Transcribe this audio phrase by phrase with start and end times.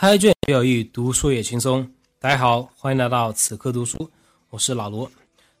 [0.00, 1.86] 开卷有益，读书也轻松。
[2.18, 4.10] 大家好，欢迎来到此刻读书，
[4.48, 5.12] 我是老罗。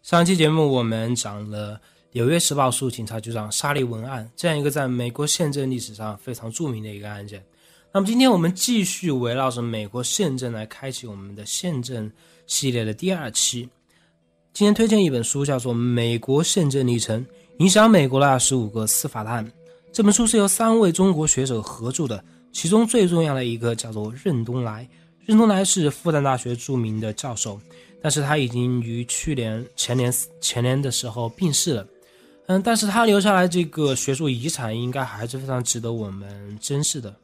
[0.02, 1.76] 上期节目我们讲了
[2.12, 7.44] 《纽约时报》诉警察局长沙利文案这样一个在美国宪政历史上非常著名的一个案件。
[7.92, 12.10] 那么今天我们继续围绕着美国宪政来开启我们的宪政
[12.46, 13.68] 系列的第二期。
[14.54, 17.22] 今天推荐一本书，叫做《美国宪政历程：
[17.58, 19.46] 影响美国的二十五个司法案》。
[19.92, 22.24] 这本书是由三位中国学者合著的。
[22.52, 24.88] 其中最重要的一个叫做任东来，
[25.24, 27.60] 任东来是复旦大学著名的教授，
[28.02, 31.86] 但是他已经于去年前年前年的时候病逝了。
[32.46, 37.14] 嗯，但是他留下来这个学术遗产应该还是非常值得我们珍视的。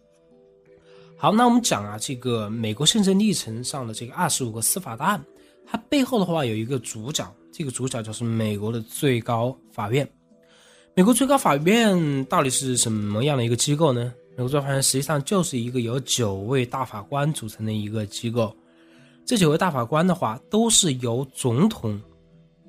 [1.17, 5.25] 好，那我们讲啊，这个美国宪政历程上的这个二十五个司法大案，
[5.67, 10.09] 它背后的话有一个主角，这个主角就是美国的最高法院。
[10.95, 14.15] 美国最高法院到底是什么样的一个机构呢？
[14.37, 18.55] 美国最高法院实际上就是一个由九位大法官组成的一个机构，
[19.25, 21.99] 这九位大法官的话都是由总统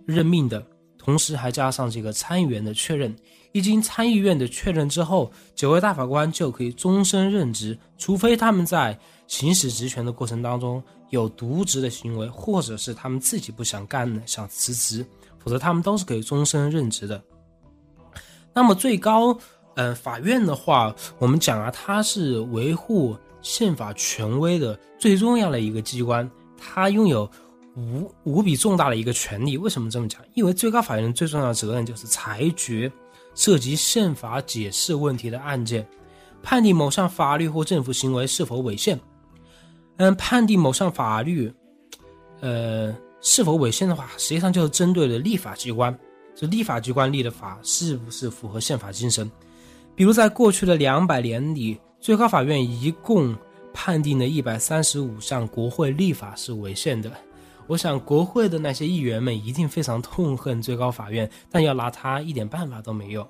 [0.06, 0.66] 任命的，
[0.98, 3.14] 同时还加上这个参议员的确认。
[3.52, 15.06] 一经参议院的确认之后，九位大法官就可以终身任职，除非他们在行使职权的过程当中有渎职的行为，或者是他们自己不想干了想辞职，
[15.38, 17.22] 否则他们都是可以终身任职的。
[18.54, 19.38] 那么最高。
[19.78, 27.30] 嗯，法院的话，我们讲啊，它是维护宪法权威的最重要的一个机关，它拥有
[27.76, 29.56] 无无比重大的一个权利。
[29.56, 30.20] 为什么这么讲？
[30.34, 32.92] 因为最高法院最重要的责任就是裁决
[33.36, 35.88] 涉及宪法解释问题的案件，
[36.42, 39.00] 判定某项法律或政府行为是否违宪。
[39.98, 41.54] 嗯，判定某项法律，
[42.40, 45.96] 呃，是否违宪的话，实际上就是针对了立法机关，
[46.34, 49.30] 这立法机关立的法是不是符合宪法精神。
[49.98, 53.36] 比如，在过去的两百年里，最高法院一共
[53.74, 57.12] 判定了一百三十五项国会立法是违宪的。
[57.66, 63.28] 我想，国会的那些议员们一定非常痛恨最高法院，但要拿他一点办法都没有。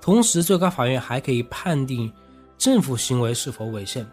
[0.00, 2.10] 同时，最高法院还可以判定
[2.56, 4.10] 政府行为是否违宪，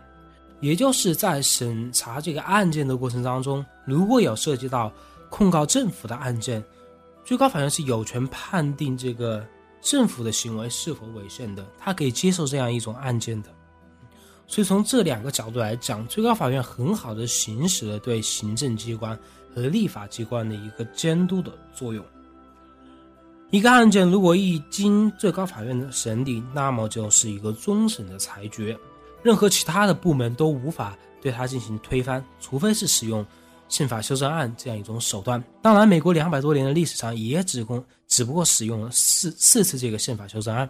[0.59, 4.91] 也就是在审查这个案件的过程当中，如果有涉及到
[5.29, 6.61] 控告政府的案件，
[7.23, 9.41] 最高法院是有权判定这个。
[9.81, 13.49] 政府的行为是否违宪的，他可以接受这样一种案件的。
[14.47, 19.17] 所以从这两个角度来讲，最高法院很好的行使了对行政机关
[19.53, 22.03] 和立法机关的一个监督的作用。
[23.51, 28.77] 一个案件如果一经最高法院的审理，那么就是一个终审的裁决，
[29.23, 33.25] 任何其他的部门都无法对它进行推翻，除非是使用。
[33.67, 40.69] 宪法修正案这样一种手段，当然，美国两百多年的历史上也只共只不过使用了四四次这个宪法修正案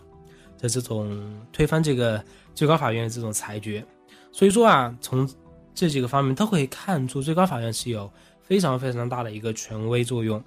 [0.57, 2.23] 的这种推翻这个
[2.53, 3.85] 最高法院的这种裁决，
[4.31, 5.29] 所以说啊，从
[5.73, 8.09] 这几个方面都可以看出，最高法院是有
[8.41, 10.41] 非常非常大的一个权威作用。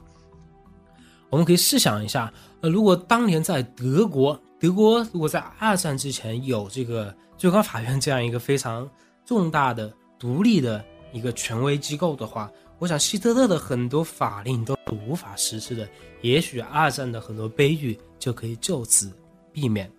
[1.29, 2.33] 我们可以试想一下，
[2.63, 8.89] 呃，如果当年在德国，德国如果在二战之前有这个最高法院这样一个非常
[9.27, 10.83] 重大的独立的。
[11.13, 15.89] 一个权威机构的话，我想希特勒的很多法令都是无法实施的，
[16.21, 19.13] 也许二战的很多悲剧就可以就此
[19.53, 19.91] 避免。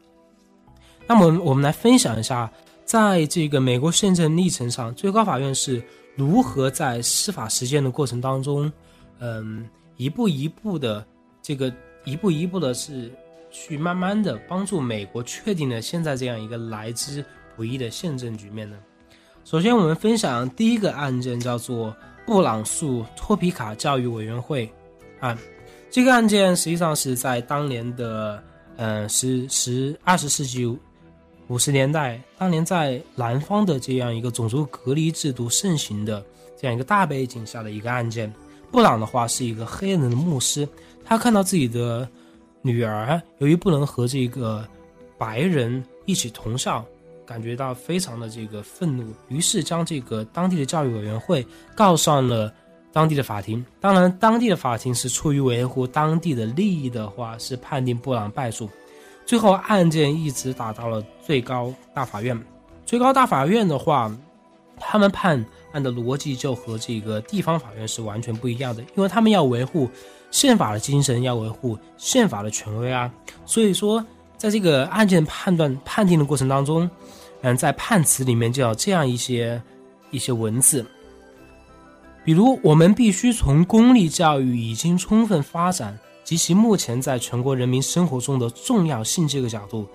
[1.08, 2.52] 那么，我们来分享一下，
[2.86, 5.84] 在这个美国宪政历程上，最高法院是
[6.16, 8.72] 如何在司法实践的过程当中，
[9.19, 9.68] 嗯，
[9.98, 11.06] 一步一步的
[11.42, 11.74] 这个
[12.06, 13.12] 一步一步的是
[13.50, 17.25] 去慢慢的帮助美国确定了现在这样一个来之
[17.56, 18.78] 不易的宪政局面呢？
[19.44, 21.95] 首先，我们分享第一个案件，叫做
[22.25, 24.72] 布朗诉托皮卡教育委员会
[25.22, 25.35] 案。
[25.89, 28.44] 这个案件实际上是在当年的，
[28.77, 30.67] 嗯，十十二十世纪
[31.47, 36.23] 五十年代，当年在南方的这样一个种族隔离制度盛行的
[36.56, 38.31] 这样一个大背景下的一个案件。
[38.71, 40.69] 布朗的话是一个黑人的牧师，
[41.03, 42.07] 他看到自己的
[42.61, 44.63] 女儿由于不能和这个
[45.17, 46.85] 白人一起同校。
[47.29, 51.45] 感觉到非常的这个愤怒，于是将这个当地的教育委员会
[51.75, 52.51] 告上了
[52.92, 53.63] 当地的法庭。
[53.80, 58.68] 当然，当地的法庭是出于维护当地的利益的话，是判定布朗败诉。
[59.27, 62.36] 最后案件一直打到了最高大法院。
[62.83, 64.12] 最高大法院的话，
[64.80, 69.88] 他们判案的逻辑就和这个地方法院是完全不一样的，因为他们要维护
[70.31, 73.13] 宪法的精神，要维护宪法的权威啊。
[73.45, 74.04] 所以说，
[74.36, 76.89] 在这个案件判断判定的过程当中。
[77.41, 79.62] 嗯，在判词里面就有这样一些
[80.12, 80.86] 一些文字，
[82.25, 89.88] 比如我们必须从公立教育已经充分发展及其目前在全国人民生活中的重要性这个角度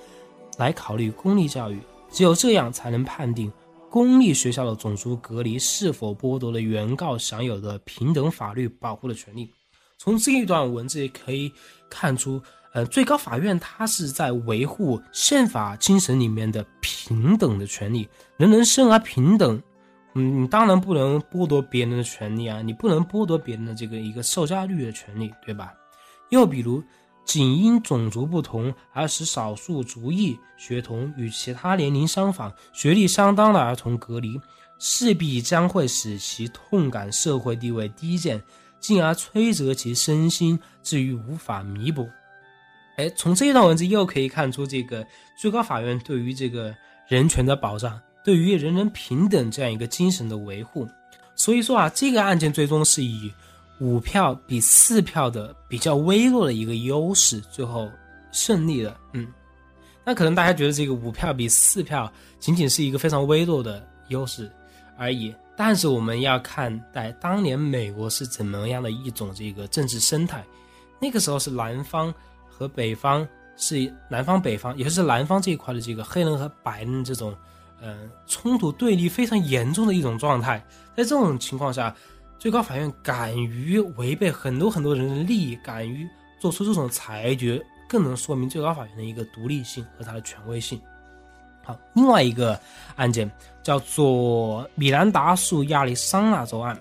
[0.57, 1.79] 来考虑公立教育，
[2.11, 3.53] 只有这样才能判定
[3.91, 9.53] 公立学校的种族隔离是否剥夺了原告享有的平等法律保护的权利。
[9.99, 11.53] 从这一段文字也可以
[11.89, 12.43] 看出，
[12.75, 19.63] 呃，最高法院它是在维护宪法精神里面的平等的权利，人人生而平等。
[20.17, 25.73] 嗯，你当然不能剥夺别人的权利啊，你不能剥夺别人的这个一个受教育的权利，对吧？
[26.31, 26.83] 又比如，
[27.25, 34.41] 仅因种族不同而使少数族裔学童与其他年龄相仿、学历相当的儿童隔离，
[34.81, 38.43] 势必将会使其痛感社会地位低贱，
[38.81, 42.09] 进而摧折其身心，至于无法弥补。
[42.97, 45.07] 哎，从这一段文字又可以看出，这个
[45.37, 46.75] 最高法院对于这个
[47.09, 48.01] 人权的保障。
[48.25, 50.89] 对于人人平等这样一个精神的维护，
[51.35, 53.31] 所以说啊，这个案件最终是以
[53.81, 57.87] 五票比四票的比较微弱的一个优势，最后
[58.33, 58.99] 胜利了。
[59.13, 59.29] 嗯，
[60.07, 64.51] 那可能大家觉得这个五票比四票仅仅是一个非常微弱的优势
[64.97, 70.43] 而已，但是我们要看待当年美国是怎么样的一种这个政治生态，
[70.99, 72.15] 那个时候是南方
[72.57, 77.35] 和北方是南方北方，也就是南方这一块的这个黑人和白人这种。
[77.87, 80.59] 嗯，冲突对立非常严重的一种状态，
[80.97, 81.95] 在这种情况下，
[82.39, 86.09] 最高法院敢于违背很多很多人的利益，敢于
[86.41, 90.81] 做出这种裁决，更能说明最高法院的一个独立性和它的权威性。
[91.63, 92.59] 好，另外一个
[92.97, 93.31] 案件
[93.63, 96.81] 叫做米兰达诉亚利桑那州案，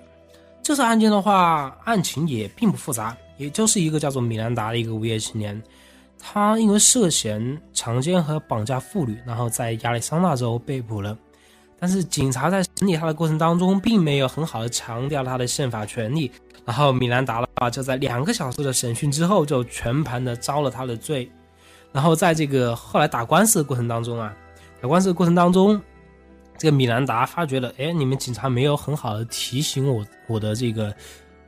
[0.62, 5.62] 这次案件的话，案情也并不复杂，也就是一个叫做米兰达的一个无业青年。
[6.20, 11.18] 他因为涉嫌强奸和绑架妇女，然后在亚利桑那州被捕了。
[11.80, 16.32] 但是警察在审理他的过程当中，并没有很好的强调他的宪法权利。
[16.64, 21.30] 然后米兰达的话，就在两个小时的审讯之后，就全盘的招了他的罪。
[21.92, 24.34] 然后在这个后来打官司的过程当中啊，
[24.82, 25.80] 打官司的过程当中，
[26.58, 30.96] 这个米兰达发觉了，哎，你们警察没有很好的提醒我我的这个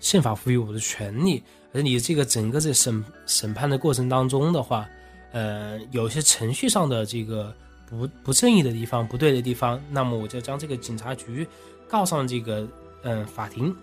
[0.05, 1.41] 宪法赋予我的权利。
[1.73, 4.87] 而你这个整个在审审判的过程当中的话，
[5.31, 7.51] 呃，有些程序上的这个
[7.89, 11.45] 不不正义的地方、不对的地方，那么我就将这个警察局
[11.89, 12.67] 告上这个
[13.01, 13.75] 嗯法庭，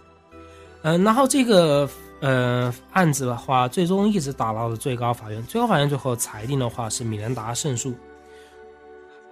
[0.82, 1.90] 嗯，然后这个
[2.20, 7.92] 呃案子的话，最终一直打到了最高法院，最高法院最后裁定的话是米兰达胜诉，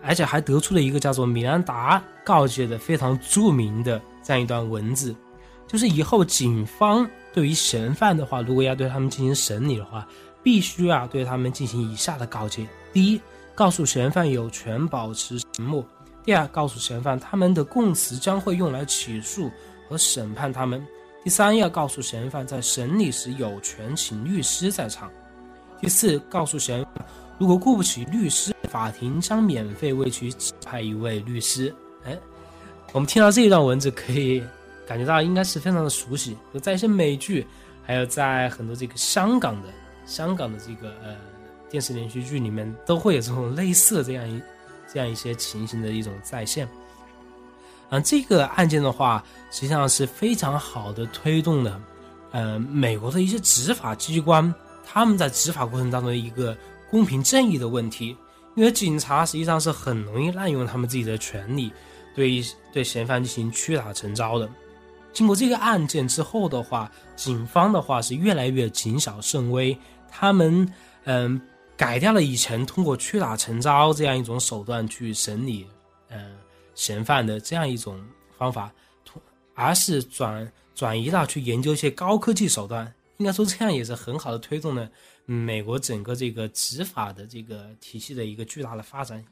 [0.02, 5.14] 而且还得出了一个叫做米兰达告诫的非常著名的这样一段文字，
[5.70, 7.08] 就是以后警方。
[7.32, 10.04] 对于嫌犯的话，如果要对他们进行审理的话，
[10.42, 13.20] 必须啊对他们进行以下的告诫：第一，
[13.54, 15.80] 告诉嫌犯有权保持沉默；
[16.24, 19.48] 第二，告诉嫌犯他们的供词将会用来起诉
[19.88, 20.80] 和审判他们；
[21.22, 25.08] 第三，要告诉嫌犯在审理时有权请律师在场；
[25.80, 27.06] 第四，告诉嫌犯
[27.38, 31.72] 如果雇不起律师，法庭将免费为其指派一位律师。
[32.04, 32.18] 哎，
[32.92, 34.42] 我们听到这一段文字可以。
[34.90, 37.46] 感觉到应该是非常的熟悉，就在一些美剧，
[37.80, 39.68] 还有在很多这个香港的
[40.04, 41.14] 香港的这个呃
[41.70, 44.42] 电视连续剧里面，都会有这种类似的这样一
[44.92, 46.68] 这样一些情形的一种再现。
[47.90, 51.80] 嗯，这个案件的话，实际上是非常好的推动了，
[52.32, 54.52] 呃，美国的一些执法机关
[54.84, 56.56] 他们在执法过程当中的一个
[56.90, 58.16] 公平正义的问题，
[58.56, 61.72] 因为警察实际上是很容易滥用他们自己的权利，
[62.12, 64.50] 对对嫌犯进行屈打成招的。
[65.12, 69.76] 经过这个案件之后的话，警方的话是越来越谨小慎微，
[70.08, 70.72] 他们
[71.04, 71.40] 嗯
[71.76, 75.66] 改掉了以前通过屈打成招这样一种手段去审理
[76.08, 76.36] 嗯
[76.74, 78.00] 嫌犯的这样一种
[78.38, 78.72] 方法，
[79.54, 82.92] 而是转转移到去研究一些高科技手段。
[83.18, 84.90] 应该说这样也是很好的推动了
[85.26, 89.22] 美国整个这个执法的这个体系的一个巨大的发展，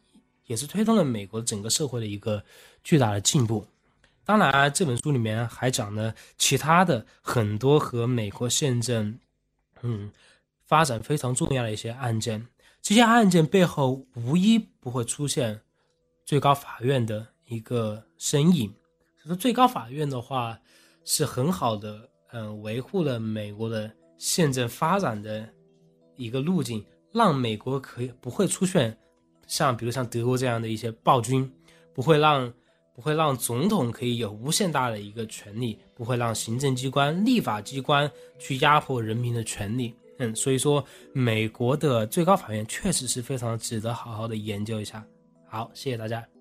[0.46, 2.44] 也是推动了美国整个社会的一个
[2.84, 3.66] 巨大的进步。
[4.28, 9.18] 当然，这本书里面还讲了其他的很多和美国宪政，
[9.80, 10.12] 嗯，
[10.66, 12.46] 发展非常重要的一些案件。
[12.82, 15.62] 这些案件背后无一不会出现
[16.26, 18.68] 最高法院的一个身影。
[19.16, 20.58] 所以说，最高法院的话
[21.06, 25.48] 是很好的，嗯，维护了美国的宪政发展的
[26.16, 28.94] 一个路径，让美国可以不会出现
[29.46, 31.50] 像比如像德国这样的一些暴君，
[31.94, 32.52] 不会让。
[32.98, 39.94] 不会让总统可以有无限大的一个权利，不会让行政机关、立法机关去压迫人民的权利。
[40.18, 45.06] 嗯，所以说美国的最高法院确实是非常值得好好的研究一下。
[45.46, 46.37] 好，谢谢大家。